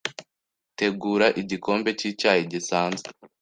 tegura 0.77 1.27
igikombe 1.41 1.89
cy’icyayi 1.99 2.43
gisanzwe. 2.51 3.09